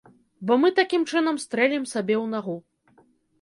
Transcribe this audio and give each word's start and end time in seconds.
Бо 0.51 0.55
мы 0.61 0.71
такім 0.79 1.03
чынам 1.13 1.37
стрэлім 1.43 1.85
сабе 1.93 2.15
ў 2.23 2.25
нагу. 2.33 2.57